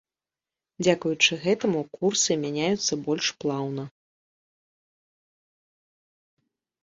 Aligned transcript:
Дзякуючы 0.83 1.33
гэтаму 1.43 1.81
курсы 1.97 2.37
мяняюцца 2.45 2.93
больш 3.09 3.27
плаўна. 3.45 3.85